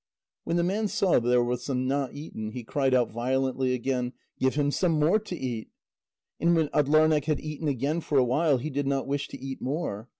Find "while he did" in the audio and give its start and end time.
8.25-8.87